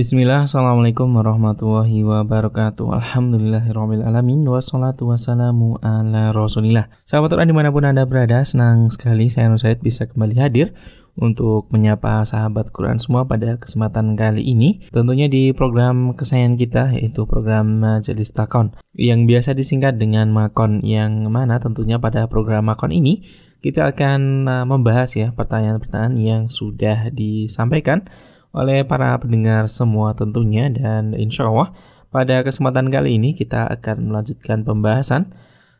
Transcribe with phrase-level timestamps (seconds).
[0.00, 2.88] Bismillah, Assalamualaikum warahmatullahi wabarakatuh.
[2.88, 6.88] Alhamdulillahirrahmanirrahim Wassalatu wassalamu ala rasulillah.
[7.04, 10.72] Sahabat Quran di mana pun Anda berada Senang sekali saya Nur Said bisa kembali hadir
[11.20, 14.80] Untuk menyapa sahabat Quran semua pada kesempatan kali ini.
[14.88, 21.28] Tentunya di program kesayangan kita Yaitu program Majelis Takon Yang biasa disingkat dengan Makon Yang
[21.28, 23.20] mana tentunya pada program Makon ini
[23.60, 28.08] Kita akan uh, membahas ya pertanyaan-pertanyaan yang sudah disampaikan
[28.50, 31.70] oleh para pendengar semua tentunya dan insya Allah
[32.10, 35.30] pada kesempatan kali ini kita akan melanjutkan pembahasan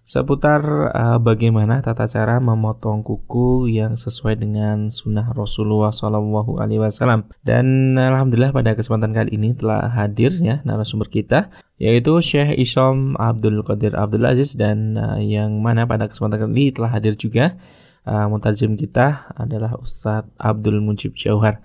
[0.06, 8.50] seputar uh, bagaimana tata cara memotong kuku yang sesuai dengan sunnah Rasulullah Wasallam dan alhamdulillah
[8.50, 14.26] pada kesempatan kali ini telah hadir ya narasumber kita yaitu Syekh Isyam Abdul Qadir Abdul
[14.26, 17.54] Aziz dan uh, yang mana pada kesempatan kali ini telah hadir juga
[18.02, 21.62] uh, mutajim kita adalah Ustadz Abdul Mujib Jauhar.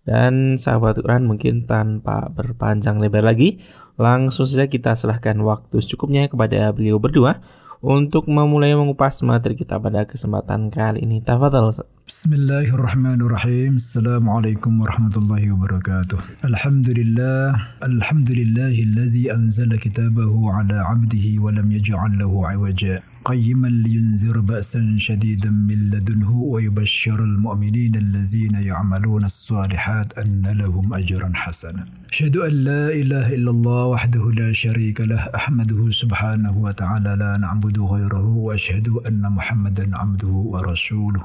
[0.00, 3.60] Dan sahabat Quran mungkin tanpa berpanjang lebar lagi,
[4.00, 7.44] langsung saja kita serahkan waktu secukupnya kepada beliau berdua
[7.80, 11.24] untuk memulai mengupas materi kita pada kesempatan kali ini.
[11.24, 11.72] Tafadhal.
[12.04, 13.80] Bismillahirrahmanirrahim.
[13.80, 16.44] Assalamualaikum warahmatullahi wabarakatuh.
[16.44, 23.00] Alhamdulillah, alhamdulillahilladzi anzala kitabahu ala 'abdihi wa lam yaj'al.
[23.24, 31.86] قيما لينذر بأسا شديدا من لدنه ويبشر المؤمنين الذين يعملون الصالحات أن لهم أجرا حسنا.
[32.12, 37.78] أشهد أن لا إله إلا الله وحده لا شريك له أحمده سبحانه وتعالى لا نعبد
[37.78, 41.24] غيره وأشهد أن محمدا عبده ورسوله.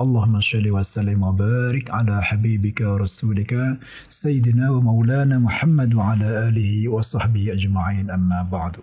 [0.00, 8.42] اللهم صل وسلم وبارك على حبيبك ورسولك سيدنا ومولانا محمد وعلى آله وصحبه أجمعين أما
[8.42, 8.76] بعد.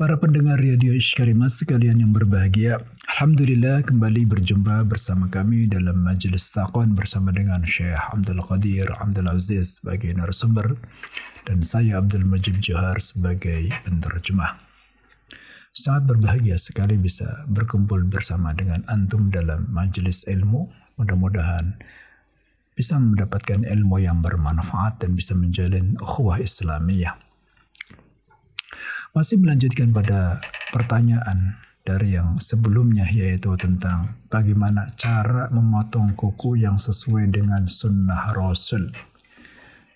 [0.00, 6.96] Para pendengar Radio Ishkarima sekalian yang berbahagia, Alhamdulillah kembali berjumpa bersama kami dalam majelis takwan
[6.96, 10.80] bersama dengan Syekh Abdul Qadir Abdul Aziz sebagai narasumber
[11.44, 14.56] dan saya Abdul Majid Johar sebagai penerjemah.
[15.68, 20.64] Sangat berbahagia sekali bisa berkumpul bersama dengan antum dalam majelis ilmu.
[20.96, 21.76] Mudah-mudahan
[22.72, 27.29] bisa mendapatkan ilmu yang bermanfaat dan bisa menjalin ukhuwah Islamiyah.
[29.10, 30.38] Masih melanjutkan pada
[30.70, 38.94] pertanyaan dari yang sebelumnya yaitu tentang bagaimana cara memotong kuku yang sesuai dengan sunnah Rasul.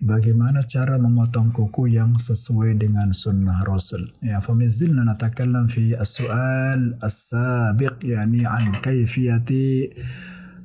[0.03, 4.10] Bagaimana cara memotong kuku yang sesuai dengan sunnah Rasul?
[4.19, 9.94] Ya, famizilna natakallam fi as-su'al as-sabiq yani an kayfiyati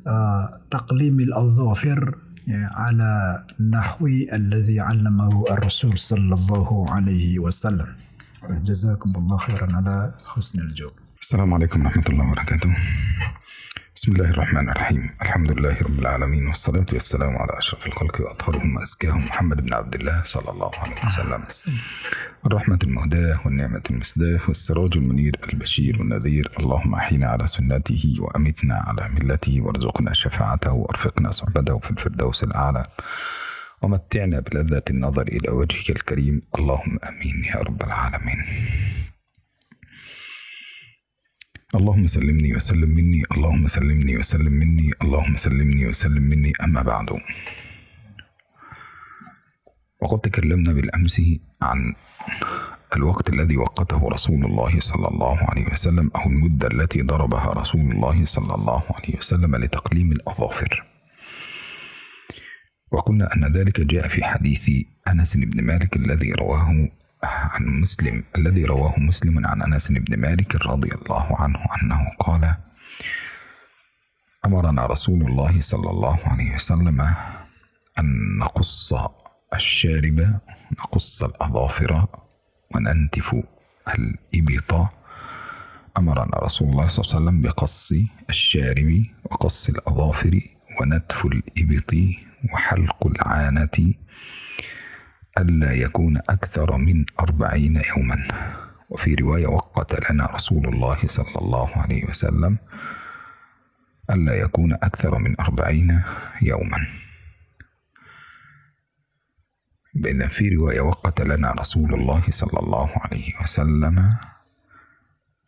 [0.09, 2.01] uh, taqlim al-adhafir
[2.49, 8.08] ya, ala nahwi alladhi 'allamahu ar-rasul sallallahu alaihi wasallam.
[8.49, 10.87] جزاكم الله خيرا على حسن الجو
[11.21, 12.75] السلام عليكم ورحمة الله وبركاته.
[13.95, 15.09] بسم الله الرحمن الرحيم.
[15.21, 20.21] الحمد لله رب العالمين والصلاة والسلام على أشرف الخلق وأطهرهم وأزكاهم محمد بن عبد الله
[20.25, 21.43] صلى الله عليه وسلم.
[22.45, 29.61] الرحمة المهداة والنعمة المسداة والسراج المنير البشير والنذير اللهم أحينا على سنته وأمتنا على ملته
[29.61, 32.85] وارزقنا شفاعته وأرفقنا صحبته في الفردوس الأعلى.
[33.81, 36.41] ومتعنا بلذة النظر إلى وجهك الكريم.
[36.57, 38.39] اللهم آمين يا رب العالمين.
[41.75, 43.21] اللهم سلمني وسلم مني.
[43.31, 44.91] اللهم سلمني وسلم مني.
[45.01, 46.51] اللهم سلمني وسلم مني.
[46.63, 47.09] أما بعد.
[50.01, 51.21] وقد تكلمنا بالأمس
[51.61, 51.93] عن
[52.95, 58.25] الوقت الذي وقته رسول الله صلى الله عليه وسلم أو المدة التي ضربها رسول الله
[58.25, 60.98] صلى الله عليه وسلم لتقليم الأظافر.
[62.91, 64.69] وقلنا أن ذلك جاء في حديث
[65.07, 66.89] أنس بن مالك الذي رواه
[67.23, 72.55] عن مسلم الذي رواه مسلم عن أنس بن مالك رضي الله عنه أنه قال
[74.45, 77.01] أمرنا رسول الله صلى الله عليه وسلم
[77.99, 78.93] أن نقص
[79.53, 80.39] الشارب
[80.79, 82.07] نقص الأظافر
[82.75, 83.35] وننتف
[83.87, 84.89] الإبط.
[85.97, 87.93] أمرنا رسول الله صلى الله عليه وسلم بقص
[88.29, 90.41] الشارب وقص الأظافر
[90.81, 91.93] ونتف الإبط.
[92.53, 93.93] وحلق العانة
[95.37, 98.17] ألا يكون أكثر من أربعين يوما.
[98.89, 102.57] وفي رواية وقت لنا رسول الله صلى الله عليه وسلم
[104.09, 106.03] ألا يكون أكثر من أربعين
[106.41, 106.87] يوما.
[109.93, 114.17] بإذن في رواية وقت لنا رسول الله صلى الله عليه وسلم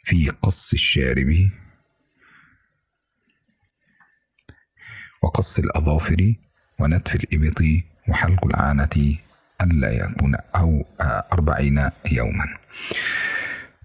[0.04, 1.50] في قص الشارب
[5.24, 6.34] وقص الأظافر
[6.82, 7.62] ونتف الإبط
[8.08, 9.16] وحلق العانة
[9.62, 10.86] ألا يكون أو
[11.34, 12.46] أربعين يوما.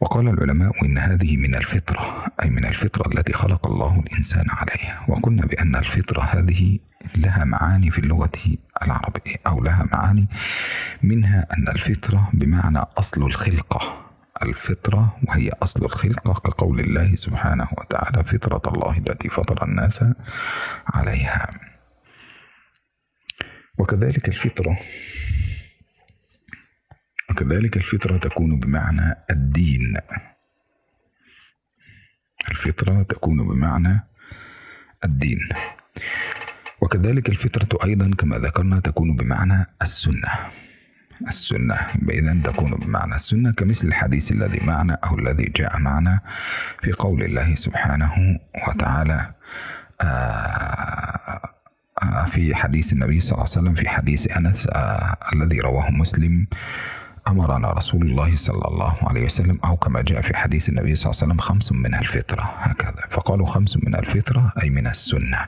[0.00, 5.04] وقال العلماء إن هذه من الفطرة أي من الفطرة التي خلق الله الإنسان عليها.
[5.08, 6.78] وقلنا بأن الفطرة هذه
[7.16, 8.38] لها معاني في اللغة
[8.82, 10.28] العربية أو لها معاني
[11.02, 14.02] منها أن الفطرة بمعنى أصل الخلقة.
[14.43, 20.04] الفطرة وهي أصل الخلقة كقول الله سبحانه وتعالى فطرة الله التي فطر الناس
[20.87, 21.50] عليها.
[23.78, 24.78] وكذلك الفطرة.
[27.31, 29.96] وكذلك الفطرة تكون بمعنى الدين.
[32.50, 34.00] الفطرة تكون بمعنى
[35.05, 35.49] الدين.
[36.81, 40.31] وكذلك الفطرة أيضا كما ذكرنا تكون بمعنى السنة.
[41.29, 41.75] السنة
[42.11, 46.20] إذا تكون بمعنى السنة كمثل الحديث الذي معنا أو الذي جاء معنا
[46.82, 49.34] في قول الله سبحانه وتعالى
[50.00, 51.56] آه
[52.31, 56.46] في حديث النبي صلى الله عليه وسلم في حديث أنس آه الذي رواه مسلم
[57.28, 61.22] أمرنا رسول الله صلى الله عليه وسلم أو كما جاء في حديث النبي صلى الله
[61.22, 63.04] عليه وسلم خمس من الفطرة هكذا.
[63.10, 65.46] فقالوا خمس من الفطرة أي من السنة.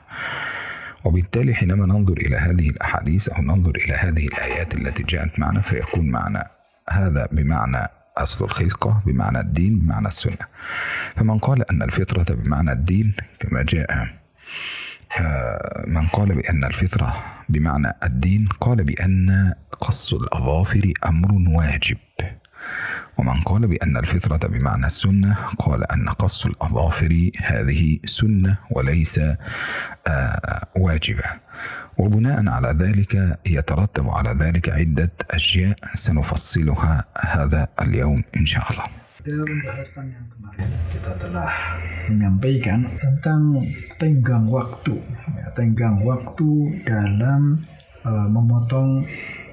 [1.03, 6.09] وبالتالي حينما ننظر إلى هذه الأحاديث أو ننظر إلى هذه الآيات التي جاءت معنا فيكون
[6.09, 6.47] معنا
[6.89, 7.87] هذا بمعنى
[8.17, 10.47] أصل الخلقة بمعنى الدين بمعنى السنة.
[11.15, 14.07] فمن قال أن الفطرة بمعنى الدين كما جاء
[15.87, 21.97] من قال بأن الفطرة بمعنى الدين قال بأن قص الأظافر أمر واجب.
[23.17, 29.19] ومن قال بأن الفطرة بمعنى السنة قال أن قص الأظافر هذه سنة وليس
[30.07, 31.23] آه واجبة.
[31.97, 38.98] وبناء على ذلك يترتب على ذلك عدة أشياء سنفصلها هذا اليوم إن شاء الله.
[39.29, 40.65] Pada pembahasan yang kemarin.
[40.89, 41.53] Kita telah
[42.09, 43.61] menyampaikan tentang
[44.01, 44.97] tenggang waktu,
[45.37, 46.49] ya, tenggang waktu
[46.81, 47.61] dalam
[48.09, 49.05] uh, memotong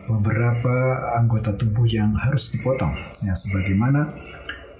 [0.08, 0.72] beberapa
[1.20, 4.08] anggota tubuh yang harus dipotong, ya sebagaimana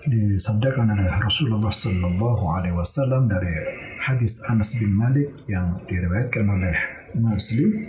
[0.08, 3.52] disabdakan oleh Rasulullah Sallallahu Alaihi Wasallam dari
[4.00, 6.76] hadis Anas bin Malik yang diriwayatkan oleh
[7.20, 7.84] Muslim.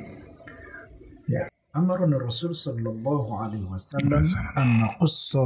[1.31, 4.57] Ya, أمرنا الرسول صلى الله عليه وسلم نعم.
[4.57, 5.38] أن نقص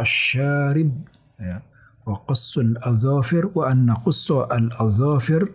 [0.00, 0.90] الشارب
[2.06, 5.48] وقص الأظافر وأن نقص الأظافر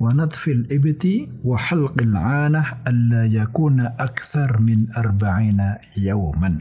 [0.00, 1.04] ونطف الإبت
[1.44, 5.60] وحلق العانة ألا يكون أكثر من أربعين
[5.96, 6.58] يوما.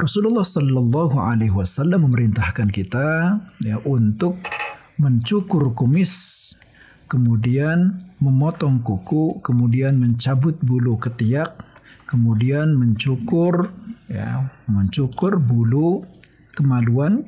[0.00, 3.36] رسول Rasulullah Sallallahu Alaihi Wasallam memerintahkan kita
[3.66, 4.38] ya, untuk
[4.96, 6.54] mencukur kumis
[7.08, 11.56] kemudian memotong kuku, kemudian mencabut bulu ketiak,
[12.04, 13.72] kemudian mencukur
[14.06, 16.04] ya mencukur bulu
[16.52, 17.24] kemaluan.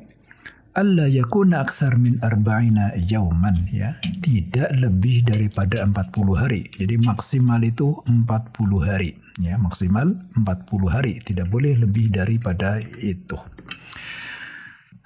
[0.71, 3.99] Allah yakuna aksar min arba'ina yauman ya.
[3.99, 6.71] Tidak lebih daripada 40 hari.
[6.71, 9.59] Jadi maksimal itu 40 hari ya.
[9.59, 11.19] Maksimal 40 hari.
[11.19, 13.35] Tidak boleh lebih daripada itu.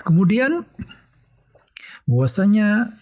[0.06, 0.70] Kemudian
[2.06, 2.94] bahwasanya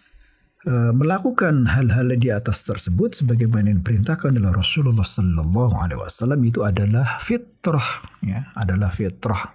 [0.71, 7.19] melakukan hal-hal di atas tersebut sebagaimana yang diperintahkan oleh Rasulullah Sallallahu Alaihi Wasallam itu adalah
[7.19, 9.51] fitrah, ya, adalah fitrah.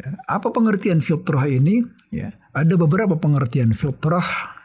[0.00, 1.84] Ya, apa pengertian fitrah ini?
[2.08, 4.56] Ya, ada beberapa pengertian fitrah.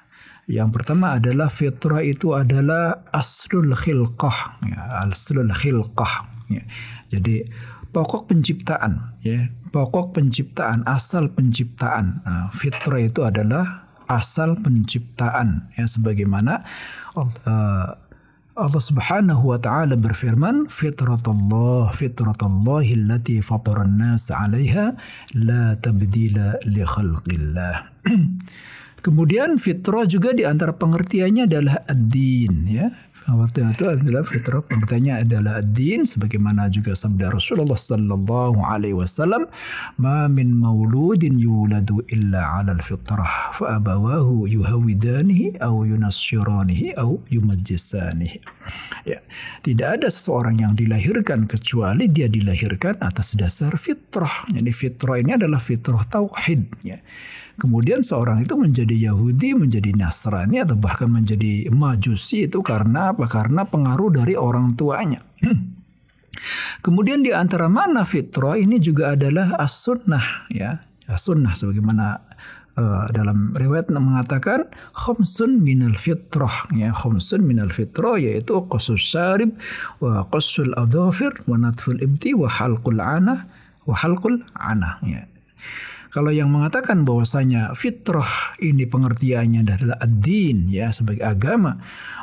[0.46, 6.32] Yang pertama adalah fitrah itu adalah aslul khilqah, ya, aslul khilqah.
[6.48, 6.64] Ya.
[7.10, 7.44] Jadi
[7.90, 12.22] pokok penciptaan, ya, pokok penciptaan, asal penciptaan.
[12.24, 16.62] Nah, fitrah itu adalah asal penciptaan ya sebagaimana
[17.18, 17.90] uh,
[18.56, 24.96] Allah Subhanahu wa taala berfirman fitratallah fitratallah allati fatara an-nas 'alaiha
[25.36, 27.76] la tabdila li khalqillah.
[29.06, 32.88] Kemudian fitrah juga di antara pengertiannya adalah ad-din ya
[33.26, 39.50] Pengertian itu adalah fitrah, pengertiannya adalah din sebagaimana juga sabda Rasulullah sallallahu alaihi wasallam,
[39.98, 48.46] "Ma min mauludin yuladu illa 'ala al-fitrah, fa abawahu yuhawidanihi aw yunassiranihi aw yumajjisanihi."
[49.10, 49.26] Ya,
[49.66, 54.46] tidak ada seseorang yang dilahirkan kecuali dia dilahirkan atas dasar fitrah.
[54.54, 57.02] Jadi fitrah ini adalah fitrah tauhid ya.
[57.56, 63.32] Kemudian seorang itu menjadi Yahudi, menjadi Nasrani atau bahkan menjadi Majusi itu karena apa?
[63.32, 65.24] Karena pengaruh dari orang tuanya.
[66.86, 70.84] Kemudian di antara mana fitrah ini juga adalah as-sunnah ya.
[71.08, 72.20] As-sunnah sebagaimana
[72.76, 79.56] uh, dalam riwayat mengatakan khamsun minal fitrah ya khamsun minal fitrah yaitu qasus syarib
[80.04, 83.48] wa qasul adhafir wa natful ibti wa halqul ana
[83.88, 85.24] wa halqul ana ya.
[86.16, 91.76] Kalau yang mengatakan bahwasanya fitrah ini pengertiannya adalah ad-din ya sebagai agama,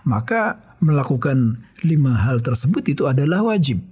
[0.09, 3.85] maka melakukan lima hal tersebut itu adalah wajib.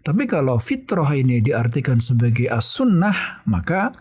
[0.00, 3.92] Tapi kalau fitrah ini diartikan sebagai as-sunnah, maka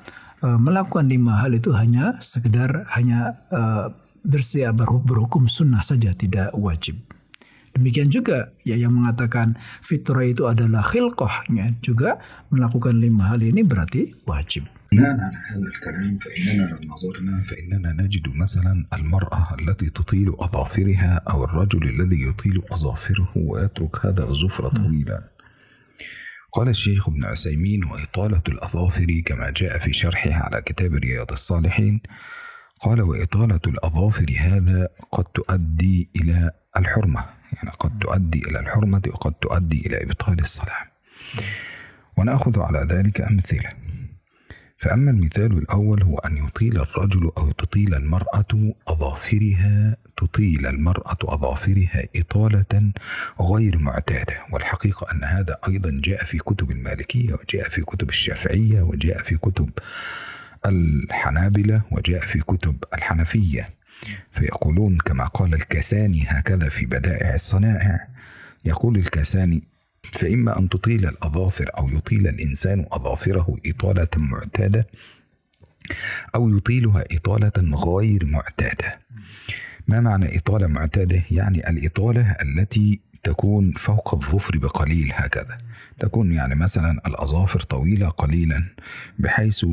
[0.48, 3.92] uh, melakukan lima hal itu hanya sekedar hanya uh,
[4.24, 6.96] bersih berhukum sunnah saja, tidak wajib.
[7.76, 12.16] Demikian juga ya yang mengatakan fitrah itu adalah khilqah ya, juga
[12.48, 14.72] melakukan lima hal ini berarti wajib.
[14.94, 21.44] بناء على هذا الكلام فإننا لو نظرنا فإننا نجد مثلا المرأة التي تطيل أظافرها أو
[21.44, 25.30] الرجل الذي يطيل أظافره ويترك هذا الظفر طويلا.
[26.54, 32.02] قال الشيخ ابن عثيمين وإطالة الأظافر كما جاء في شرحه على كتاب رياض الصالحين
[32.82, 39.88] قال وإطالة الأظافر هذا قد تؤدي إلى الحرمة يعني قد تؤدي إلى الحرمة وقد تؤدي
[39.88, 40.92] إلى إبطال الصلاة.
[42.18, 43.81] ونأخذ على ذلك أمثلة.
[44.82, 52.92] فأما المثال الأول هو أن يطيل الرجل أو تطيل المرأة أظافرها تطيل المرأة أظافرها إطالة
[53.42, 54.34] غير معتادة.
[54.52, 59.70] والحقيقة أن هذا أيضا جاء في كتب المالكية وجاء في كتب الشافعية وجاء في كتب
[60.66, 63.70] الحنابلة وجاء في كتب الحنفية.
[64.32, 68.08] فيقولون كما قال الكساني هكذا في بدائع الصنائع
[68.66, 69.64] يقول الكساني
[70.04, 74.88] فإما أن تطيل الأظافر أو يطيل الإنسان أظافره إطالة معتادة
[76.36, 79.00] أو يطيلها إطالة غير معتادة
[79.88, 85.58] ما معنى إطالة معتادة؟ يعني الإطالة التي تكون فوق الظفر بقليل هكذا.
[86.00, 88.64] تكون يعني مثلا الأظافر طويلة قليلا
[89.20, 89.66] بحيث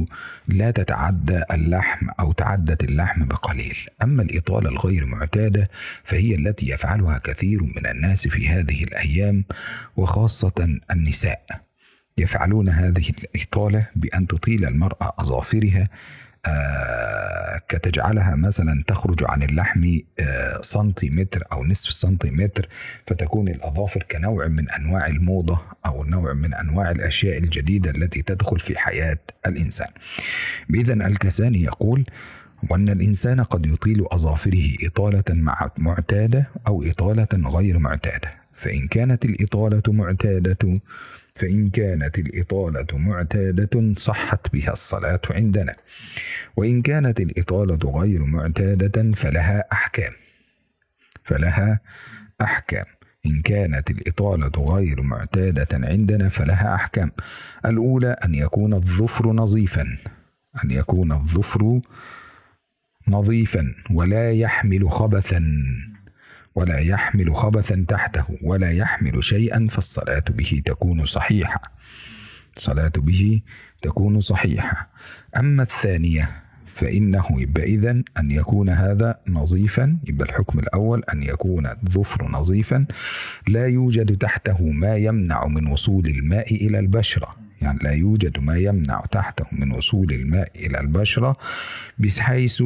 [0.48, 3.76] لا تتعدى اللحم أو تعدت اللحم بقليل.
[4.02, 5.68] أما الإطالة الغير معتادة
[6.04, 9.44] فهي التي يفعلها كثير من الناس في هذه الأيام
[9.96, 11.68] وخاصة النساء.
[12.18, 15.84] يفعلون هذه الإطالة بأن تطيل المرأة أظافرها
[17.68, 22.68] كتجعلها مثلا تخرج عن اللحم آه سنتيمتر أو نصف سنتيمتر
[23.06, 28.78] فتكون الأظافر كنوع من أنواع الموضة أو نوع من أنواع الأشياء الجديدة التي تدخل في
[28.78, 29.88] حياة الإنسان.
[30.74, 32.04] إذا الكساني يقول
[32.70, 38.30] وأن الإنسان قد يطيل أظافره إطالة مع معتادة أو إطالة غير معتادة.
[38.54, 40.74] فإن كانت الإطالة معتادة
[41.38, 45.72] فإن كانت الإطالة معتادة صحت بها الصلاة عندنا.
[46.56, 50.12] وإن كانت الإطالة غير معتادة فلها أحكام.
[51.24, 51.80] فلها
[52.40, 52.84] أحكام.
[53.26, 57.10] إن كانت الإطالة غير معتادة عندنا فلها أحكام.
[57.66, 59.98] الأولى أن يكون الظفر نظيفا.
[60.64, 61.80] أن يكون الظفر
[63.08, 65.64] نظيفا ولا يحمل خبثا.
[66.54, 71.62] ولا يحمل خبثا تحته ولا يحمل شيئا فالصلاة به تكون صحيحة.
[72.56, 73.40] الصلاة به
[73.82, 74.90] تكون صحيحة.
[75.36, 76.30] أما الثانية
[76.74, 82.86] فإنه يبقى إذن أن يكون هذا نظيفا يبقى الحكم الأول أن يكون الظفر نظيفا.
[83.48, 87.48] لا يوجد تحته ما يمنع من وصول الماء إلى البشرة.
[87.62, 91.36] يعني لا يوجد ما يمنع تحته من وصول الماء إلى البشرة
[91.98, 92.62] بحيث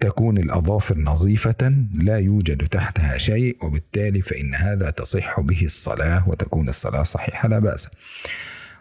[0.00, 7.02] تكون الأظافر نظيفة لا يوجد تحتها شيء وبالتالي فإن هذا تصح به الصلاة وتكون الصلاة
[7.02, 7.88] صحيحة لا بأس.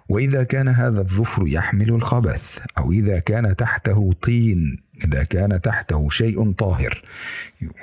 [0.09, 6.51] وإذا كان هذا الظفر يحمل الخبث أو إذا كان تحته طين إذا كان تحته شيء
[6.51, 7.01] طاهر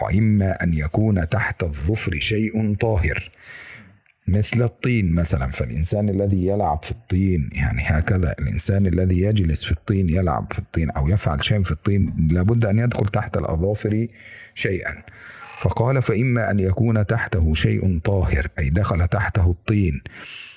[0.02, 3.30] وإما أن يكون تحت الظفر شيء طاهر.
[4.26, 5.50] مثل الطين مثلا.
[5.50, 10.90] فالإنسان الذي يلعب في الطين يعني هكذا الإنسان الذي يجلس في الطين يلعب في الطين
[10.90, 14.06] أو يفعل شيء في الطين لابد أن يدخل تحت الأظافر
[14.54, 15.02] شيئا.
[15.60, 20.02] فقال فإما أن يكون تحته شيء طاهر أي دخل تحته الطين.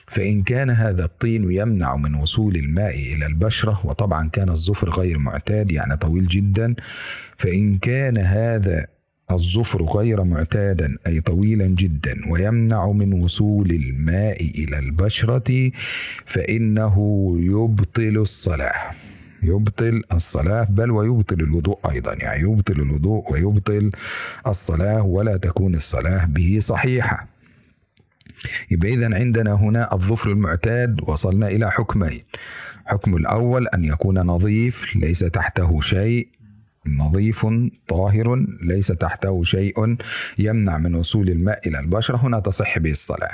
[0.07, 5.71] فإن كان هذا الطين يمنع من وصول الماء إلى البشرة وطبعا كان الظفر غير معتاد
[5.71, 6.75] يعني طويل جدا.
[7.37, 8.87] فإن كان هذا
[9.31, 15.71] الظفر غير معتادا أي طويلا جدا ويمنع من وصول الماء إلى البشرة
[16.25, 16.95] فإنه
[17.39, 18.91] يبطل الصلاة.
[19.43, 23.89] يبطل الصلاة بل ويبطل الوضوء أيضا يعني يبطل الوضوء ويبطل
[24.47, 27.27] الصلاة ولا تكون الصلاة به صحيحة.
[28.71, 32.23] يبقى إذا عندنا هنا الظفر المعتاد وصلنا إلى حكمين.
[32.85, 36.27] حكم الأول أن يكون نظيف ليس تحته شيء.
[36.87, 37.45] نظيف
[37.87, 39.97] طاهر ليس تحته شيء
[40.37, 42.17] يمنع من وصول الماء إلى البشرة.
[42.17, 43.31] هنا تصح به الصلاة.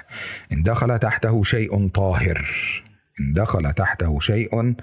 [0.51, 2.39] إن دخل تحته شيء طاهر.
[3.20, 4.75] إن دخل تحته شيء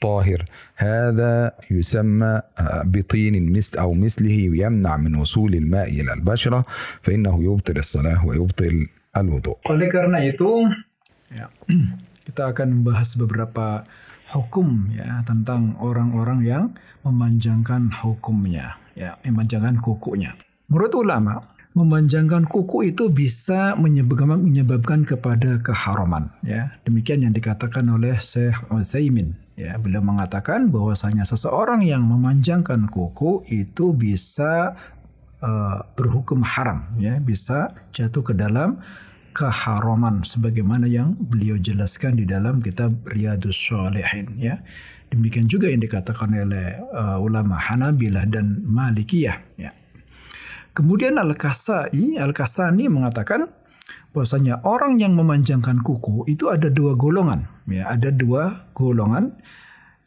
[0.00, 0.44] طاهر.
[0.76, 2.40] هذا يسمى
[2.84, 6.64] بطين مثل أو مثله يمنع من وصول الماء إلى البشرة
[7.02, 8.86] فإنه يبطل الصلاة ويبطل
[9.16, 9.58] الوضوء.
[9.68, 10.70] Oleh karena itu,
[11.34, 11.52] ya,
[12.24, 13.84] kita akan membahas beberapa
[14.30, 16.64] hukum ya tentang orang-orang yang
[17.02, 20.34] memanjangkan hukumnya, ya memanjangkan kukunya.
[20.70, 21.42] Menurut ulama,
[21.74, 26.74] memanjangkan kuku itu bisa menyebabkan, menyebabkan kepada keharaman ya.
[26.82, 29.78] Demikian yang dikatakan oleh Syekh Utsaimin ya.
[29.78, 34.74] Beliau mengatakan bahwasanya seseorang yang memanjangkan kuku itu bisa
[35.42, 37.22] uh, berhukum haram ya.
[37.22, 38.82] Bisa jatuh ke dalam
[39.40, 44.60] keharaman sebagaimana yang beliau jelaskan di dalam kitab Riyadus Shalihin ya
[45.08, 49.72] demikian juga yang dikatakan oleh uh, ulama Hanabilah dan Malikiyah ya
[50.70, 53.50] Kemudian Al-Kasai, Al-Kasani mengatakan
[54.14, 59.34] bahwasanya orang yang memanjangkan kuku itu ada dua golongan, ya, ada dua golongan.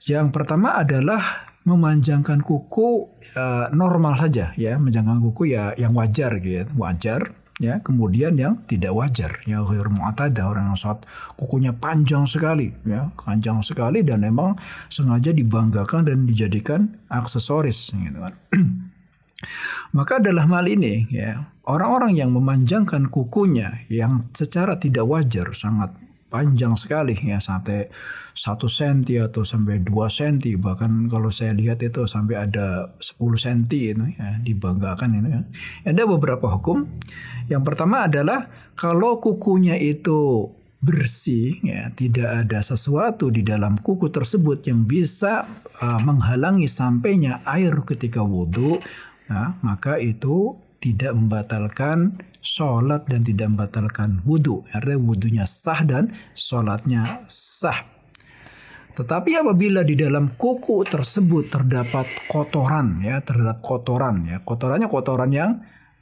[0.03, 2.89] Yang pertama adalah memanjangkan kuku
[3.35, 7.42] uh, normal saja, ya, memanjangkan kuku ya yang wajar gitu, wajar.
[7.61, 11.05] Ya, kemudian yang tidak wajar, ya ghair mu'tada orang yang sholat
[11.37, 14.57] kukunya panjang sekali, ya, panjang sekali dan memang
[14.89, 18.33] sengaja dibanggakan dan dijadikan aksesoris gitu kan.
[19.97, 25.93] Maka dalam hal ini ya orang-orang yang memanjangkan kukunya yang secara tidak wajar sangat
[26.33, 27.85] panjang sekali ya sampai
[28.33, 33.93] satu senti atau sampai dua senti bahkan kalau saya lihat itu sampai ada 10 senti
[33.93, 35.41] itu ya dibanggakan ini ya.
[35.93, 36.89] Ada beberapa hukum.
[37.45, 40.49] Yang pertama adalah kalau kukunya itu
[40.83, 45.47] bersih ya tidak ada sesuatu di dalam kuku tersebut yang bisa
[45.79, 48.83] uh, menghalangi sampainya air ketika wudhu
[49.31, 54.67] nah, maka itu tidak membatalkan sholat dan tidak membatalkan wudhu.
[54.75, 57.87] Artinya wudhunya sah dan sholatnya sah.
[58.93, 65.51] Tetapi apabila di dalam kuku tersebut terdapat kotoran, ya terdapat kotoran, ya kotorannya kotoran yang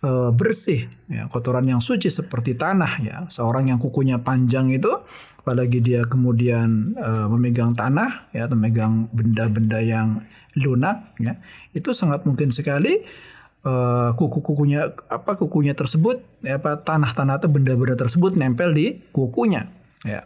[0.04, 4.92] e, bersih, ya kotoran yang suci seperti tanah, ya seorang yang kukunya panjang itu,
[5.40, 10.28] apalagi dia kemudian e, memegang tanah, ya memegang benda-benda yang
[10.60, 11.40] lunak ya
[11.72, 13.08] itu sangat mungkin sekali
[13.67, 19.69] uh, kuku-kukunya apa kukunya tersebut ya apa tanah-tanah atau benda-benda tersebut nempel di kukunya
[20.07, 20.23] ya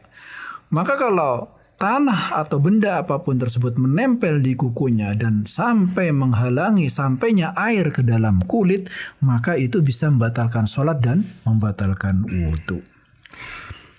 [0.70, 7.88] maka kalau tanah atau benda apapun tersebut menempel di kukunya dan sampai menghalangi sampainya air
[7.88, 8.92] ke dalam kulit
[9.25, 12.85] maka itu bisa membatalkan sholat dan membatalkan wudhu.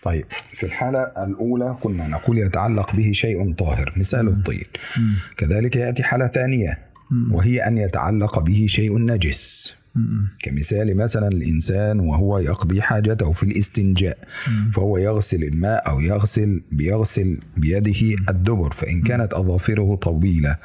[0.02, 0.26] طيب
[0.58, 4.66] في الحالة الأولى قلنا نقول يتعلق به شيء طاهر مثال الطين
[5.38, 6.78] كذلك يأتي حالة ثانية
[7.31, 9.77] وهي أن يتعلق به شيء نجس.
[10.43, 14.19] كمثال مثلا الإنسان وهو يقضي حاجته في الاستنجاء
[14.75, 20.57] فهو يغسل الماء أو يغسل بيغسل بيده الدبر فإن كانت أظافره طويلة.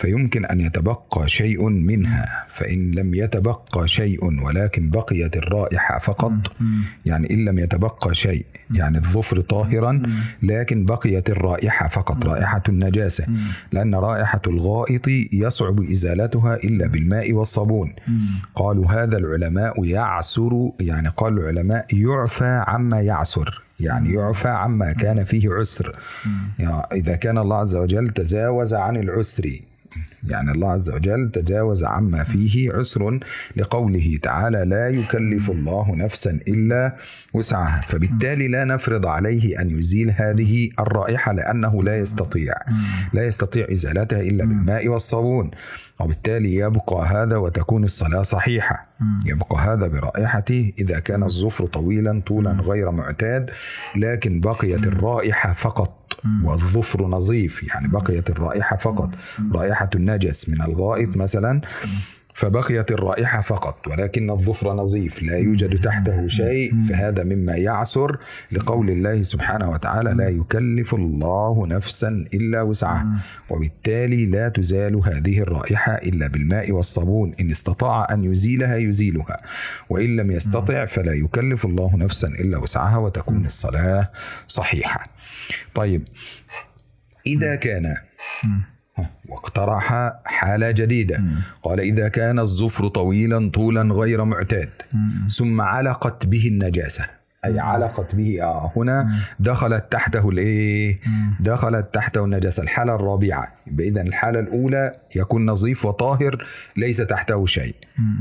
[0.00, 6.32] فيمكن أن يتبقى شيء منها فإن لم يتبقى شيء ولكن بقيت الرائحة فقط
[7.06, 10.02] يعني إن لم يتبقى شيء يعني الظفر طاهرا
[10.42, 13.26] لكن بقيت الرائحة فقط رائحة النجاسة
[13.72, 17.92] لأن رائحة الغائط يصعب إزالتها إلا بالماء والصابون.
[18.54, 25.50] قالوا هذا العلماء يعسر يعني قال العلماء يعفى عما يعسر يعني يعفى عما كان فيه
[25.54, 25.96] عسر.
[26.58, 29.60] يعني إذا كان الله عز وجل تجاوز عن العسر
[30.28, 33.20] يعني الله عز وجل تجاوز عما فيه عسر
[33.56, 36.96] لقوله تعالى لا يكلف الله نفسا إلا
[37.34, 37.80] وسعها.
[37.80, 42.54] فبالتالي لا نفرض عليه أن يزيل هذه الرائحة لأنه لا يستطيع.
[43.12, 45.50] لا يستطيع إزالتها إلا بالماء والصابون.
[46.00, 48.82] وبالتالي يبقى هذا وتكون الصلاة صحيحة.
[49.26, 53.50] يبقى هذا برائحته إذا كان الظفر طويلا طولا غير معتاد
[53.96, 55.99] لكن بقيت الرائحة فقط
[56.44, 59.10] والظفر نظيف يعني بقيت الرائحة فقط.
[59.52, 61.60] رائحة النجس من الغائط مثلا
[62.34, 63.88] فبقيت الرائحة فقط.
[63.88, 68.18] ولكن الظفر نظيف لا يوجد تحته شيء فهذا مما يعسر
[68.52, 73.06] لقول الله سبحانه وتعالى لا يكلف الله نفسا إلا وسعها
[73.50, 77.34] وبالتالي لا تزال هذه الرائحة إلا بالماء والصابون.
[77.40, 79.36] إن استطاع أن يزيلها يزيلها.
[79.90, 84.08] وإن لم يستطع فلا يكلف الله نفسا إلا وسعها وتكون الصلاة
[84.46, 85.19] صحيحة.
[85.74, 86.08] طيب.
[87.26, 87.96] إذا كان.
[89.28, 91.24] واقترح حالة جديدة.
[91.62, 94.70] قال إذا كان الظفر طويلا طولا غير معتاد.
[95.36, 97.04] ثم علقت به النجاسة.
[97.44, 100.96] أي علقت به آه هنا دخلت تحته الإيه؟
[101.40, 102.62] دخلت تحته النجاسة.
[102.62, 103.54] الحالة الرابعة.
[103.80, 106.44] إذا الحالة الأولى يكون نظيف وطاهر
[106.76, 107.74] ليس تحته شيء.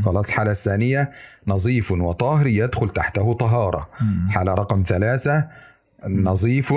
[0.06, 0.28] خلاص.
[0.28, 1.12] الحالة الثانية
[1.48, 3.90] نظيف وطاهر يدخل تحته طهارة.
[4.30, 5.48] حالة رقم ثلاثة
[6.08, 6.74] نظيف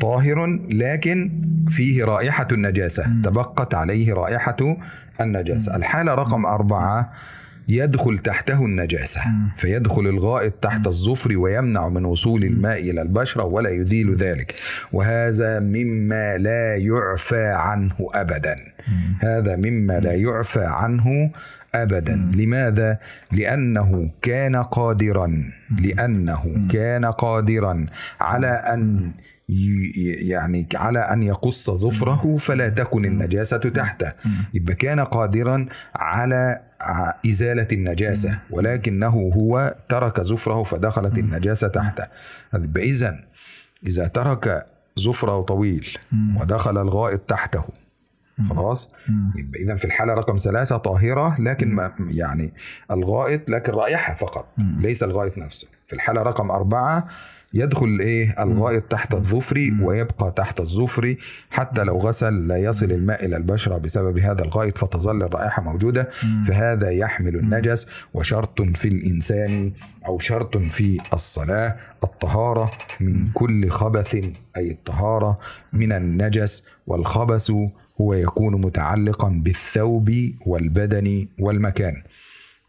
[0.00, 1.30] طاهر لكن
[1.68, 3.04] فيه رائحة النجاسة.
[3.24, 4.76] تبقت عليه رائحة
[5.20, 5.76] النجاسة.
[5.76, 7.12] الحالة رقم أربعة
[7.68, 9.20] يدخل تحته النجاسة.
[9.56, 14.54] فيدخل الغائط تحت الظفر ويمنع من وصول الماء إلى البشرة ولا يزيل ذلك.
[14.92, 18.56] وهذا مما لا يعفى عنه أبدا.
[19.20, 21.30] هذا مما لا يعفى عنه
[21.74, 22.30] ابدا.
[22.34, 22.98] لماذا؟
[23.32, 25.52] لأنه كان قادرا.
[25.80, 27.86] لأنه كان قادرا
[28.20, 29.10] على أن
[29.48, 34.12] يعني على أن يقص ظفره فلا تكن النجاسة تحته.
[34.54, 36.60] يبقى كان قادرا على
[37.30, 42.06] إزالة النجاسة ولكنه هو ترك ظفره فدخلت النجاسة تحته.
[42.54, 43.20] يبقى اذا
[43.86, 44.66] إذا ترك
[45.00, 45.88] ظفره طويل
[46.40, 47.64] ودخل الغائط تحته.
[48.48, 48.94] خلاص؟
[49.36, 52.52] يبقى اذا في الحالة رقم ثلاثة طاهرة لكن ما يعني
[52.90, 55.68] الغائط لكن رائحة فقط ليس الغائط نفسه.
[55.86, 57.08] في الحالة رقم أربعة
[57.54, 61.16] يدخل إيه؟ الغائط تحت الظفر ويبقى تحت الظفر.
[61.50, 66.08] حتى لو غسل لا يصل الماء إلى البشرة بسبب هذا الغائط فتظل الرائحة موجودة
[66.46, 69.72] فهذا يحمل النجس وشرط في الإنسان
[70.06, 74.14] أو شرط في الصلاة الطهارة من كل خبث
[74.56, 75.36] أي الطهارة
[75.72, 76.64] من النجس.
[76.86, 77.50] والخبث
[78.00, 80.10] هو يكون متعلقا بالثوب
[80.46, 82.02] والبدن والمكان.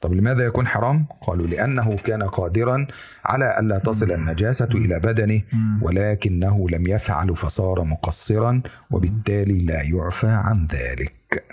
[0.05, 2.87] طب لماذا يكون حرام؟ قالوا لأنه كان قادرا
[3.25, 5.41] على ألا تصل النجاسة إلى بدنه
[5.81, 11.43] ولكنه لم يفعل فصار مقصرا وبالتالي لا يعفى عن ذلك.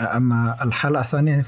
[0.00, 1.44] أما الحالة الثانية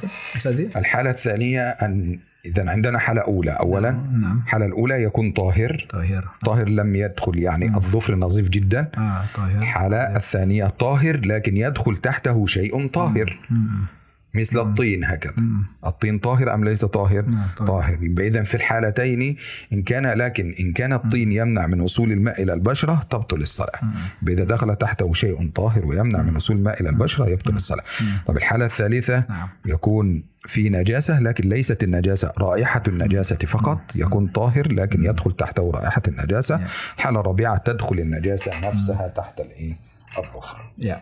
[0.76, 3.50] الحالة الثانية أن إذا عندنا حالة أولى.
[3.50, 5.86] أولا نعم الحالة الأولى يكون طاهر.
[5.90, 6.28] طاهر.
[6.46, 8.90] طاهر لم يدخل يعني الظفر نظيف جدا.
[8.98, 9.58] آه طاهر.
[9.58, 13.38] الحالة الثانية طاهر لكن يدخل تحته شيء طاهر.
[13.50, 13.86] مم.
[14.34, 14.68] مثل مم.
[14.68, 15.32] الطين هكذا.
[15.36, 15.64] مم.
[15.86, 17.42] الطين طاهر أم ليس طاهر؟ مم.
[17.56, 17.98] طاهر.
[18.18, 19.36] إذا في الحالتين
[19.72, 21.34] إن كان لكن إن كان الطين مم.
[21.36, 23.80] يمنع من وصول الماء إلى البشرة تبطل الصلاة.
[24.28, 26.28] إذا دخل تحته شيء طاهر ويمنع مم.
[26.28, 27.84] من وصول الماء إلى البشرة يبطل الصلاة.
[28.26, 29.48] طب الحالة الثالثة مم.
[29.66, 36.02] يكون في نجاسة لكن ليست النجاسة رائحة النجاسة فقط يكون طاهر لكن يدخل تحته رائحة
[36.08, 36.60] النجاسة.
[36.96, 39.76] الحالة الرابعة تدخل النجاسة نفسها تحت الإيه؟
[40.18, 40.56] الظفر.
[40.80, 40.96] yeah.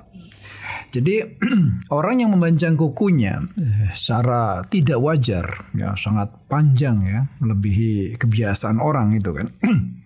[0.90, 1.22] Jadi
[1.96, 9.14] orang yang memanjang kukunya eh, secara tidak wajar, ya sangat panjang ya, melebihi kebiasaan orang
[9.14, 9.48] itu kan.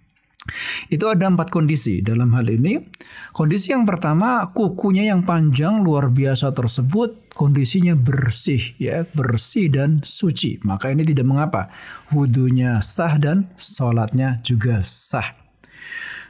[0.94, 2.76] itu ada empat kondisi dalam hal ini.
[3.32, 10.60] Kondisi yang pertama, kukunya yang panjang luar biasa tersebut kondisinya bersih ya, bersih dan suci.
[10.62, 11.72] Maka ini tidak mengapa.
[12.12, 15.43] Wudhunya sah dan sholatnya juga sah.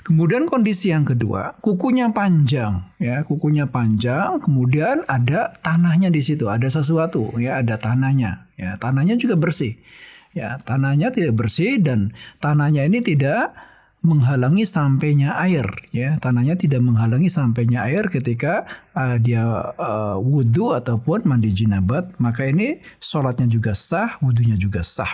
[0.05, 6.69] Kemudian kondisi yang kedua, kukunya panjang, ya, kukunya panjang, kemudian ada tanahnya di situ, ada
[6.69, 9.81] sesuatu, ya, ada tanahnya, ya, tanahnya juga bersih,
[10.37, 13.57] ya, tanahnya tidak bersih dan tanahnya ini tidak
[14.05, 19.41] menghalangi sampainya air, ya, tanahnya tidak menghalangi sampainya air ketika uh, dia
[19.81, 25.09] uh, wudhu ataupun mandi jinabat, maka ini sholatnya juga sah, wudhunya juga sah.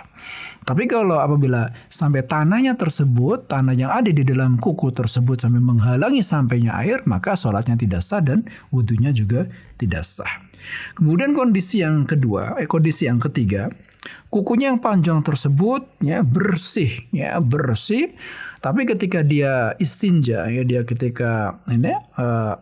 [0.67, 6.21] Tapi kalau apabila sampai tanahnya tersebut, tanah yang ada di dalam kuku tersebut sampai menghalangi
[6.27, 8.43] sampainya air, maka sholatnya tidak sah dan
[8.75, 9.47] wudhunya juga
[9.79, 10.51] tidak sah.
[10.99, 13.71] Kemudian kondisi yang kedua, eh, kondisi yang ketiga,
[14.33, 18.17] kukunya yang panjang tersebut ya bersih, ya bersih.
[18.61, 22.55] Tapi ketika dia istinja, ya dia ketika ini eh,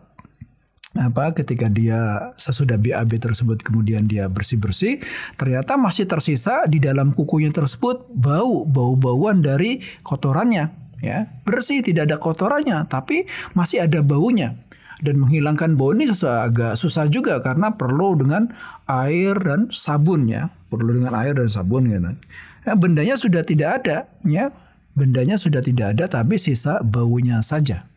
[0.97, 4.97] apa ketika dia sesudah BAB tersebut kemudian dia bersih-bersih
[5.37, 10.65] ternyata masih tersisa di dalam kukunya tersebut bau bau-bauan dari kotorannya
[10.99, 14.57] ya bersih tidak ada kotorannya tapi masih ada baunya
[14.99, 15.95] dan menghilangkan bau.
[15.95, 18.51] Ini susah agak susah juga karena perlu dengan
[18.87, 20.51] air dan sabun ya.
[20.69, 22.13] Perlu dengan air dan sabun gitu.
[22.67, 24.51] Ya, bendanya sudah tidak ada ya.
[24.93, 27.87] Bendanya sudah tidak ada tapi sisa baunya saja.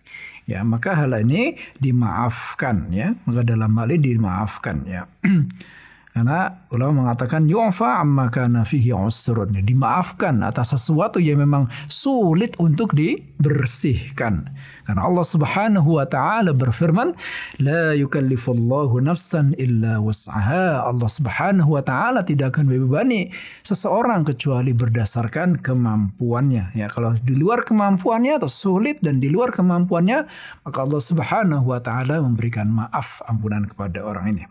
[0.47, 3.15] Ya maka hal ini dimaafkan ya.
[3.27, 5.07] Maka dalam hal ini dimaafkan ya
[6.13, 9.57] karena ulama mengatakan yu'fa amma kana fihi usrun.
[9.65, 14.53] Dimaafkan atas sesuatu yang memang sulit untuk dibersihkan.
[14.85, 17.17] Karena Allah Subhanahu wa taala berfirman
[17.65, 20.85] la yukallifullahu nafsan illa wus'aha.
[20.85, 23.33] Allah Subhanahu wa taala tidak akan membebani
[23.65, 26.77] seseorang kecuali berdasarkan kemampuannya.
[26.77, 30.29] Ya kalau di luar kemampuannya atau sulit dan di luar kemampuannya
[30.69, 34.45] maka Allah Subhanahu wa taala memberikan maaf ampunan kepada orang ini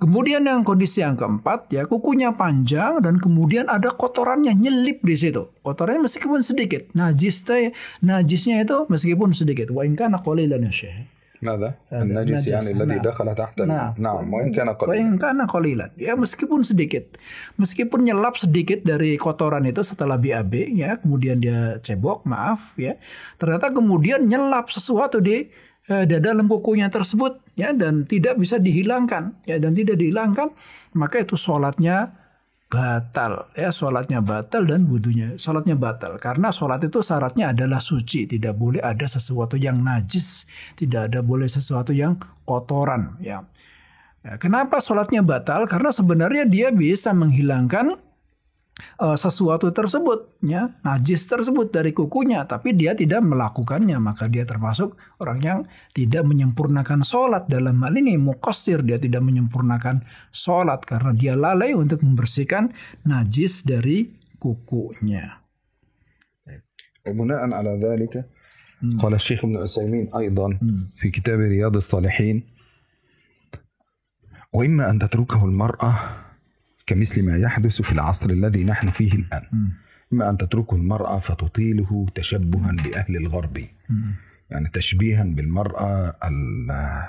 [0.00, 5.52] Kemudian yang kondisi yang keempat ya kukunya panjang dan kemudian ada kotorannya nyelip di situ.
[5.60, 6.88] Kotorannya meskipun sedikit.
[6.96, 9.68] Najis teh najisnya itu meskipun sedikit.
[9.68, 11.20] Wa in kana qalilan ya Syekh.
[11.40, 12.52] ماذا؟ هذا النجس نجس.
[12.52, 13.08] يعني الذي نعم.
[13.08, 15.88] دخل تحت ال- Nah, نعم وإن كان wa قليلا in kana qalilan.
[15.96, 17.16] Ya meskipun sedikit.
[17.56, 23.00] Meskipun nyelap sedikit dari kotoran itu setelah BAB ya, kemudian dia cebok, maaf ya.
[23.40, 25.48] Ternyata kemudian nyelap sesuatu di
[25.88, 29.43] eh, di dalam kukunya tersebut ya dan tidak bisa dihilangkan.
[29.47, 30.51] Ya dan tidak dihilangkan
[30.95, 32.15] maka itu sholatnya
[32.69, 33.49] batal.
[33.55, 36.19] Ya sholatnya batal dan wudhunya sholatnya batal.
[36.19, 38.27] Karena sholat itu syaratnya adalah suci.
[38.27, 40.45] Tidak boleh ada sesuatu yang najis.
[40.75, 43.17] Tidak ada boleh sesuatu yang kotoran.
[43.23, 43.43] Ya.
[44.25, 45.69] Ya, kenapa sholatnya batal?
[45.69, 47.93] Karena sebenarnya dia bisa menghilangkan
[49.00, 54.96] uh, sesuatu tersebut, ya, najis tersebut dari kukunya, tapi dia tidak melakukannya, maka dia termasuk
[55.20, 55.58] orang yang
[55.96, 62.04] tidak menyempurnakan sholat dalam hal ini mukosir dia tidak menyempurnakan sholat karena dia lalai untuk
[62.04, 62.72] membersihkan
[63.04, 65.40] najis dari kukunya.
[67.00, 68.28] وبناء على ذلك
[69.00, 70.58] قال الشيخ ابن عثيمين أيضا
[70.96, 72.42] في كتاب رياض الصالحين
[74.52, 75.92] وإما أن تتركه المرأة
[76.87, 79.41] كمثل ما يحدث في العصر الذي نحن فيه الآن.
[80.13, 83.57] إما أن تتركه المرأة فتطيله تشبها بأهل الغرب.
[84.49, 87.05] يعني تشبيها بالمرأة ال-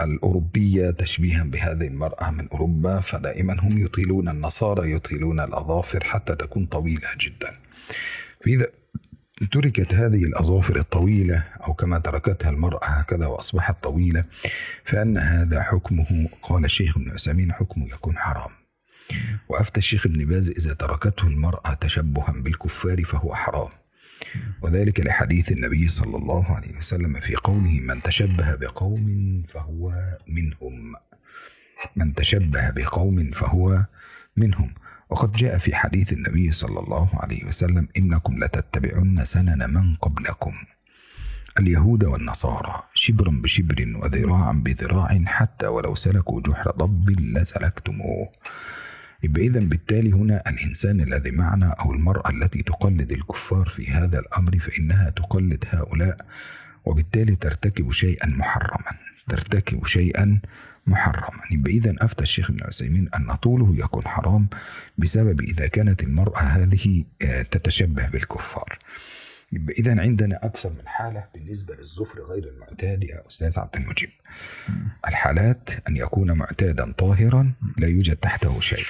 [0.00, 7.08] الأوروبية تشبيها بهذه المرأة من أوروبا فدائما هم يطيلون النصارى يطيلون الأظافر حتى تكون طويلة
[7.20, 7.52] جدا.
[8.44, 8.66] فإذا
[9.52, 14.24] تركت هذه الأظافر الطويلة أو كما تركتها المرأة هكذا وأصبحت طويلة
[14.84, 18.50] فأن هذا حكمه قال الشيخ ابن عثيمين حكمه يكون حرام.
[19.48, 23.68] وأفتى الشيخ ابن باز إذا تركته المرأة تشبها بالكفار فهو حرام.
[24.62, 29.92] وذلك لحديث النبي صلى الله عليه وسلم في قوله من تشبه بقوم فهو
[30.28, 30.94] منهم.
[31.96, 33.84] من تشبه بقوم فهو
[34.36, 34.74] منهم.
[35.10, 40.54] وقد جاء في حديث النبي صلى الله عليه وسلم إنكم لتتبعن سنن من قبلكم.
[41.58, 48.28] اليهود والنصارى شبرا بشبر وذراعا بذراع حتى ولو سلكوا جحر ضب لسلكتموه.
[49.24, 54.58] يبقى إذا بالتالي هنا الإنسان الذي معنا أو المرأة التي تقلد الكفار في هذا الأمر
[54.58, 56.16] فإنها تقلد هؤلاء
[56.84, 58.90] وبالتالي ترتكب شيئا محرما
[59.28, 60.40] ترتكب شيئا
[60.86, 61.40] محرما.
[61.50, 64.48] يبقى إذا أفتى الشيخ ابن عثيمين أن طوله يكون حرام
[64.98, 68.78] بسبب إذا كانت المرأة هذه آه، تتشبه بالكفار.
[69.54, 74.10] يبقى إذا عندنا أكثر من حالة بالنسبة للظفر غير المعتاد يا أستاذ عبد المجيب
[75.08, 78.84] الحالات أن يكون معتادا طاهرا لا يوجد تحته شيء.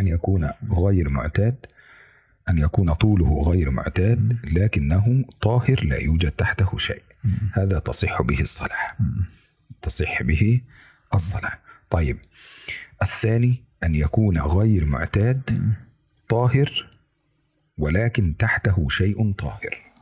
[0.00, 1.66] أن يكون غير معتاد
[2.48, 7.02] أن يكون طوله غير معتاد لكنه طاهر لا يوجد تحته شيء.
[7.52, 8.96] هذا تصح به الصلاة
[9.82, 10.60] تصح به
[11.14, 11.58] الصلاة
[11.90, 12.18] طيب
[13.02, 15.72] الثاني أن يكون غير معتاد
[16.28, 16.88] طاهر
[17.78, 19.92] ولكن تحته شيء طاهر.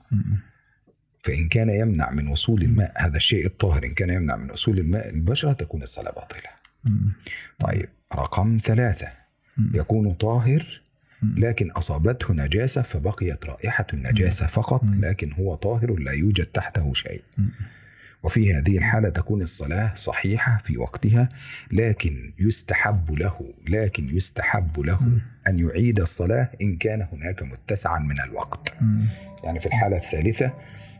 [1.22, 5.09] فإن كان يمنع من وصول الماء هذا الشيء الطاهر إن كان يمنع من وصول الماء
[5.11, 6.50] البشرة تكون الصلاة باطلة
[7.61, 9.09] طيب رقم ثلاثة.
[9.74, 10.80] يكون طاهر
[11.22, 17.22] لكن أصابته نجاسة فبقيت رائحة النجاسة فقط لكن هو طاهر لا يوجد تحته شيء.
[18.22, 21.28] وفي هذه الحالة تكون الصلاة صحيحة في وقتها
[21.72, 25.00] لكن يستحب له لكن يستحب له
[25.48, 28.74] أن يعيد الصلاة إن كان هناك متسعا من الوقت.
[29.44, 30.52] يعني في الحالة الثالثة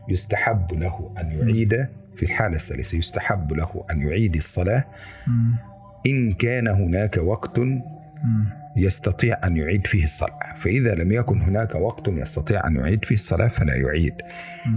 [0.09, 4.85] يستحب له أن يعيد في الحالة الثالثة يستحب له أن يعيد الصلاة
[6.07, 7.59] إن كان هناك وقت
[8.77, 10.55] يستطيع أن يعيد فيه الصلاة.
[10.59, 14.13] فإذا لم يكن هناك وقت يستطيع أن يعيد فيه الصلاة فلا يعيد.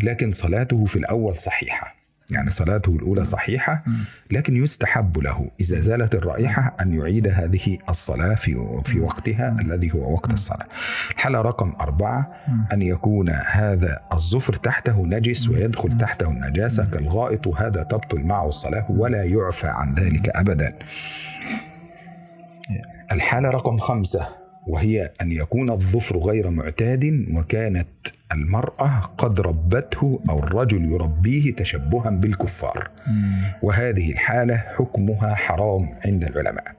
[0.02, 1.94] لكن صلاته في الأول صحيحة.
[2.30, 3.84] يعني صلاته الأولى صحيحة
[4.30, 5.50] لكن يستحب له.
[5.60, 10.66] إذا زالت الرائحة أن يعيد هذه الصلاة في في وقتها الذي هو وقت الصلاة.
[11.10, 12.32] الحالة رقم أربعة
[12.72, 16.84] أن يكون هذا الظفر تحته نجس ويدخل تحته النجاسة.
[16.84, 20.78] كالغائط وهذا تبطل معه الصلاة ولا يعفى عن ذلك أبدا.
[23.12, 24.28] الحالة رقم خمسة
[24.66, 27.88] وهي أن يكون الظفر غير معتاد وكانت
[28.34, 32.90] المرأة قد ربته أو الرجل يربيه تشبها بالكفار.
[33.62, 36.74] وهذه الحالة حكمها حرام عند العلماء.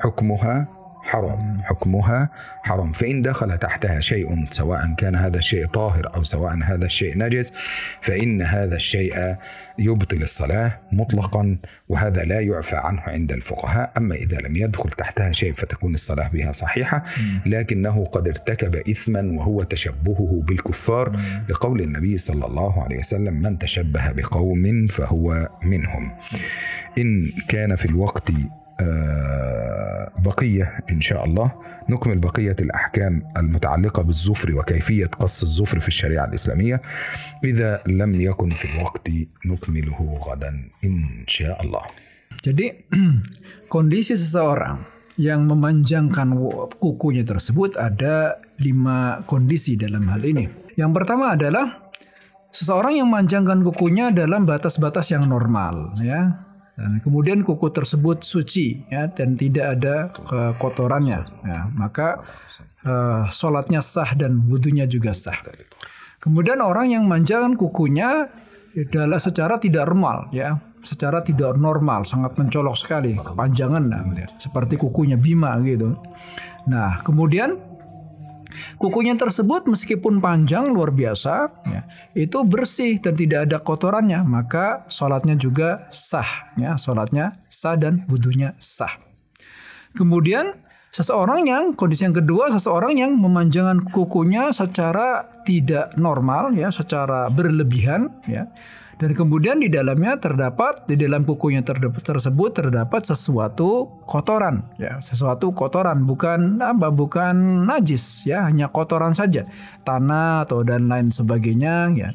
[0.00, 0.68] حكمها
[1.08, 1.62] حرام.
[1.64, 2.30] حكمها
[2.62, 2.92] حرام.
[2.92, 7.52] فإن دخل تحتها شيء سواء كان هذا الشيء طاهر أو سواء هذا الشيء نجس
[8.00, 9.36] فإن هذا الشيء
[9.78, 13.92] يبطل الصلاة مطلقا وهذا لا يعفى عنه عند الفقهاء.
[13.96, 17.04] أما إذا لم يدخل تحتها شيء فتكون الصلاة بها صحيحة.
[17.46, 21.16] لكنه قد ارتكب إثما وهو تشبهه بالكفار.
[21.48, 26.12] لقول النبي صلى الله عليه وسلم من تشبه بقوم فهو منهم.
[26.98, 28.30] إن كان في الوقت
[30.23, 31.51] بقية إن شاء الله
[31.89, 36.81] نكمل بقية الأحكام المتعلقة بالظفر وكيفية قص الظفر في الشريعة الإسلامية
[37.43, 39.09] إذا لم يكن في الوقت
[39.45, 40.51] نكمله غدا
[40.83, 41.81] إن شاء الله
[42.43, 42.75] Jadi
[43.71, 44.83] kondisi seseorang
[45.15, 50.51] yang memanjangkan wo- kukunya tersebut ada lima kondisi dalam hal ini.
[50.75, 51.87] Yang pertama adalah
[52.51, 56.46] seseorang yang memanjangkan kukunya dalam batas-batas yang normal, ya.
[56.78, 61.66] Dan kemudian kuku tersebut suci, ya, dan tidak ada kekotorannya, ya.
[61.74, 62.22] Maka
[62.86, 65.42] eh, sholatnya sah dan wudhunya juga sah.
[66.22, 68.30] Kemudian orang yang manjakan kukunya
[68.78, 70.54] adalah secara tidak normal, ya,
[70.86, 74.06] secara tidak normal, sangat mencolok sekali, kepanjangan nah,
[74.38, 75.98] seperti kukunya Bima gitu.
[76.70, 77.67] Nah, kemudian
[78.76, 81.34] kukunya tersebut meskipun panjang luar biasa,
[81.66, 81.82] ya,
[82.14, 88.54] itu bersih dan tidak ada kotorannya, maka sholatnya juga sah, ya, sholatnya sah dan wudhunya
[88.60, 88.92] sah.
[89.96, 97.28] Kemudian Seseorang yang kondisi yang kedua seseorang yang memanjangkan kukunya secara tidak normal ya, secara
[97.28, 98.48] berlebihan ya.
[98.98, 106.02] Dan kemudian di dalamnya terdapat di dalam kukunya tersebut terdapat sesuatu kotoran ya, sesuatu kotoran
[106.02, 109.46] bukan apa bukan najis ya, hanya kotoran saja,
[109.86, 112.10] tanah atau dan lain sebagainya ya.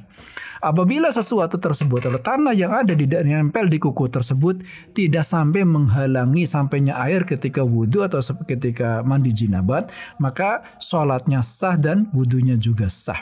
[0.64, 4.64] Apabila sesuatu tersebut atau tanah yang ada di nempel di kuku tersebut
[4.96, 9.92] tidak sampai menghalangi sampainya air ketika wudhu atau ketika mandi jinabat,
[10.24, 13.20] maka sholatnya sah dan wudhunya juga sah.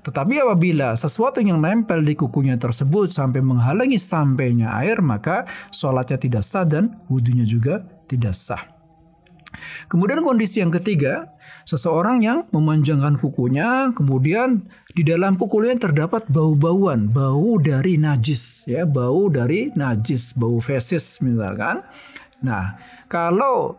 [0.00, 6.40] Tetapi apabila sesuatu yang nempel di kukunya tersebut sampai menghalangi sampainya air, maka sholatnya tidak
[6.40, 8.80] sah dan wudhunya juga tidak sah.
[9.92, 11.28] Kemudian kondisi yang ketiga,
[11.64, 19.30] seseorang yang memanjangkan kukunya, kemudian di dalam kukunya terdapat bau-bauan, bau dari najis, ya, bau
[19.32, 21.84] dari najis, bau fesis misalkan.
[22.40, 23.76] Nah, kalau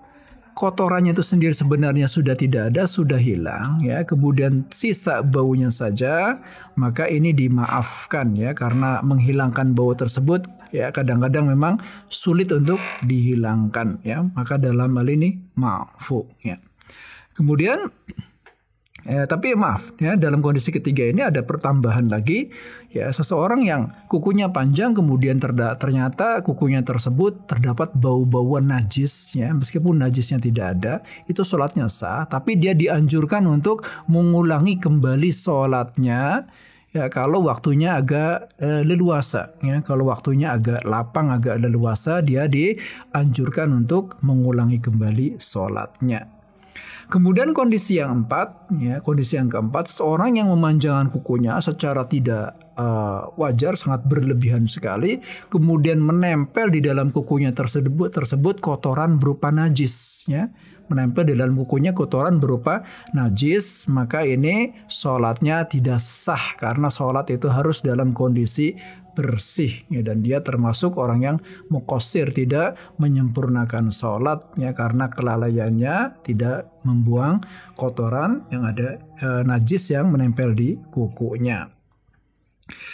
[0.62, 4.04] kotorannya itu sendiri sebenarnya sudah tidak ada, sudah hilang ya.
[4.04, 6.40] Kemudian sisa baunya saja,
[6.78, 14.22] maka ini dimaafkan ya karena menghilangkan bau tersebut ya kadang-kadang memang sulit untuk dihilangkan ya.
[14.22, 16.60] Maka dalam hal ini maafu ya.
[17.38, 17.90] Kemudian
[19.02, 22.54] Ya, tapi maaf ya dalam kondisi ketiga ini ada pertambahan lagi
[22.94, 30.06] ya seseorang yang kukunya panjang kemudian terda ternyata kukunya tersebut terdapat bau-bauan najis ya meskipun
[30.06, 30.94] najisnya tidak ada
[31.26, 36.46] itu sholatnya sah tapi dia dianjurkan untuk mengulangi kembali sholatnya
[36.94, 43.74] ya kalau waktunya agak e, leluasa ya kalau waktunya agak lapang agak leluasa dia dianjurkan
[43.74, 46.41] untuk mengulangi kembali sholatnya
[47.12, 53.28] Kemudian kondisi yang empat, ya kondisi yang keempat, seorang yang memanjangkan kukunya secara tidak uh,
[53.36, 55.20] wajar, sangat berlebihan sekali,
[55.52, 60.48] kemudian menempel di dalam kukunya tersebut tersebut kotoran berupa najis, ya.
[60.88, 67.52] Menempel di dalam kukunya kotoran berupa najis, maka ini sholatnya tidak sah karena sholat itu
[67.52, 68.76] harus dalam kondisi
[69.12, 76.72] bersih ya dan dia termasuk orang yang mukosir tidak menyempurnakan sholat ya karena kelalaiannya tidak
[76.88, 77.44] membuang
[77.76, 81.70] kotoran yang ada e, najis yang menempel di kukunya.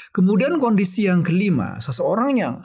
[0.10, 2.56] Kemudian kondisi yang kelima, seseorang yang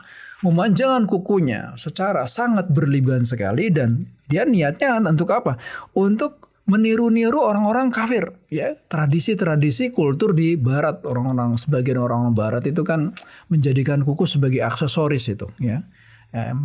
[0.43, 5.61] memanjangkan kukunya secara sangat berlebihan sekali dan dia niatnya untuk apa?
[5.95, 8.33] Untuk meniru-niru orang-orang kafir.
[8.49, 11.05] Ya tradisi-tradisi kultur di barat.
[11.05, 13.13] Orang-orang sebagian orang barat itu kan
[13.53, 15.85] menjadikan kuku sebagai aksesoris itu ya.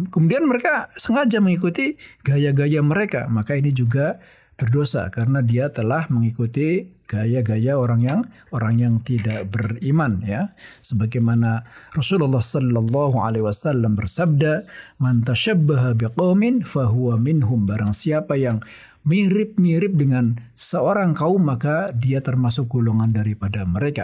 [0.07, 3.27] kemudian mereka sengaja mengikuti gaya-gaya mereka.
[3.27, 4.15] Maka ini juga
[4.57, 8.19] berdosa karena dia telah mengikuti gaya-gaya orang yang
[8.51, 10.51] orang yang tidak beriman ya.
[10.83, 11.63] Sebagaimana
[11.95, 14.67] Rasulullah sallallahu alaihi wasallam bersabda
[14.99, 17.63] man tashabbaha biqaumin fahuwa minhum.
[17.69, 18.59] Barang siapa yang
[19.07, 24.03] mirip-mirip dengan seorang kaum maka dia termasuk golongan daripada mereka.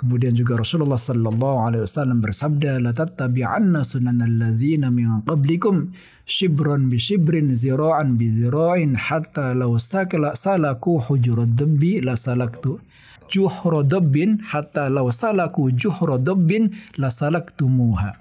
[0.00, 5.94] Kemudian juga Rasulullah sallallahu alaihi wasallam bersabda la tattabi'anna sunanal ladzina min qablikum
[6.26, 12.82] shibran bi shibrin zira'an bi zira'in hatta law sakala salaku hujurad dabbi la salaktu
[13.30, 18.18] juhra dabbin hatta law salaku juhra dabbin la salaktumuha.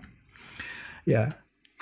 [1.09, 1.33] Ya,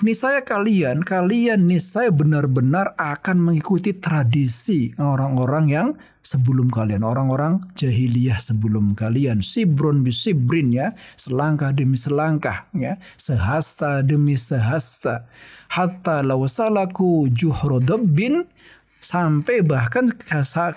[0.05, 5.87] niscaya kalian, kalian niscaya benar-benar akan mengikuti tradisi orang-orang yang
[6.19, 9.43] sebelum kalian, orang-orang jahiliyah sebelum kalian.
[9.43, 15.27] Sibron bisibrin ya, selangkah demi selangkah ya, sehasta demi sehasta.
[15.69, 18.45] Hatta lawasalaku juhrodobbin
[18.99, 20.11] sampai bahkan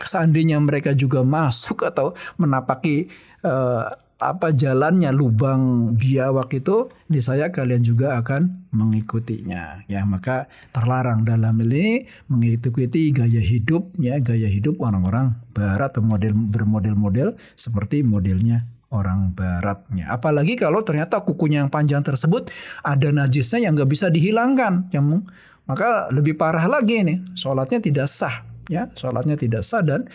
[0.07, 3.11] seandainya mereka juga masuk atau menapaki
[3.43, 3.91] uh,
[4.23, 6.87] apa jalannya lubang biawak itu
[7.19, 9.85] saya kalian juga akan mengikutinya.
[9.87, 16.33] Ya maka terlarang dalam ini mengikuti gaya hidup ya gaya hidup orang-orang barat atau model
[16.35, 20.09] bermodel-model seperti modelnya orang baratnya.
[20.13, 22.53] Apalagi kalau ternyata kukunya yang panjang tersebut
[22.85, 25.25] ada najisnya yang nggak bisa dihilangkan yang
[25.65, 30.11] maka lebih parah lagi nih sholatnya tidak sah ya sholatnya tidak sah dan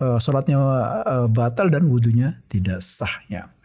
[0.00, 3.55] uh, sholatnya uh, batal dan wudhunya tidak sah ya.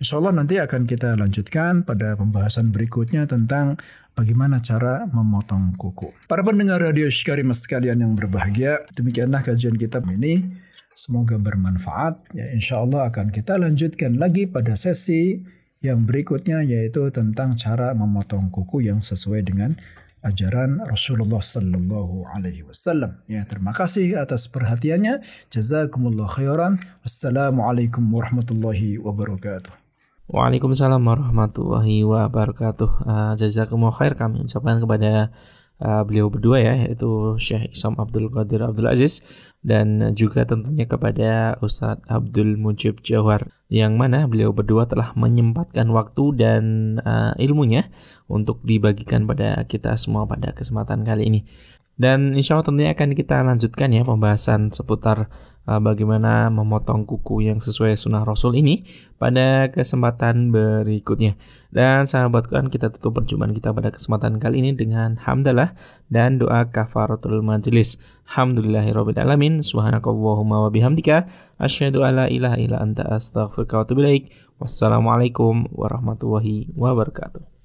[0.00, 3.76] Insya Allah nanti akan kita lanjutkan pada pembahasan berikutnya tentang
[4.16, 6.16] bagaimana cara memotong kuku.
[6.24, 10.56] Para pendengar radio Syikarimah sekalian yang berbahagia, demikianlah kajian kitab ini.
[10.96, 12.32] Semoga bermanfaat.
[12.32, 15.44] Ya, insya Allah akan kita lanjutkan lagi pada sesi
[15.80, 19.72] Yang berikutnya yaitu tentang cara memotong kuku yang sesuai dengan
[20.20, 23.24] ajaran Rasulullah Sallallahu Alaihi Wasallam.
[23.24, 25.24] Ya, terima kasih atas perhatiannya.
[25.48, 26.84] Jazakumullah khairan.
[27.00, 29.79] Wassalamualaikum warahmatullahi wabarakatuh.
[30.30, 32.90] Waalaikumsalam warahmatullahi wabarakatuh.
[33.02, 35.34] Uh, jazakumullah khair kami ucapkan kepada
[35.82, 39.26] uh, beliau berdua ya yaitu Syekh Isam Abdul Qadir Abdul Aziz
[39.66, 46.38] dan juga tentunya kepada Ustadz Abdul Mujib Jawar yang mana beliau berdua telah menyempatkan waktu
[46.38, 46.62] dan
[47.02, 47.90] uh, ilmunya
[48.30, 51.40] untuk dibagikan pada kita semua pada kesempatan kali ini.
[52.00, 55.28] Dan insya Allah tentunya akan kita lanjutkan ya pembahasan seputar
[55.68, 58.88] uh, bagaimana memotong kuku yang sesuai sunnah Rasul ini
[59.20, 61.36] pada kesempatan berikutnya.
[61.68, 65.76] Dan sahabat Quran kita tutup perjumpaan kita pada kesempatan kali ini dengan hamdalah
[66.08, 68.00] dan doa kafaratul majelis.
[68.32, 69.60] Alhamdulillahirrahmanirrahim.
[69.60, 71.28] Subhanakallahumma wa bihamdika.
[71.60, 74.00] Asyhadu alla ilaha illa anta astaghfiruka wa atubu
[74.56, 77.59] Wassalamualaikum warahmatullahi wabarakatuh.